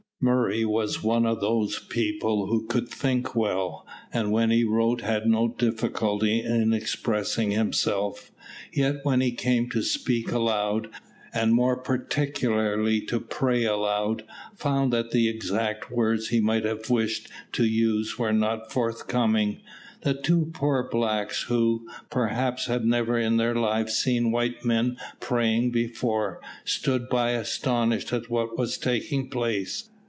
[0.23, 5.25] Murray was one of those people who could think well, and when he wrote had
[5.25, 8.29] no difficulty in expressing himself,
[8.71, 10.89] yet when he came to speak aloud,
[11.33, 14.23] and more particularly to pray aloud,
[14.55, 19.59] found that the exact words he might have wished to use were not forthcoming.
[20.03, 25.71] The two poor blacks who, perhaps, had never in their lives seen white men praying
[25.71, 29.87] before, stood by astonished at what was taking place.